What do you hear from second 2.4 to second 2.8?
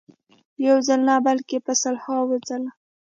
ځله.